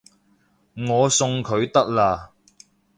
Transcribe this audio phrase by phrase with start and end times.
[0.75, 2.31] 我送佢得喇